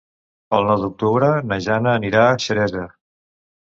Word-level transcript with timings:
El 0.59 0.65
nou 0.69 0.81
d'octubre 0.85 1.31
na 1.53 1.61
Jana 1.69 1.95
anirà 2.01 2.27
a 2.27 2.37
Xeresa. 2.49 2.93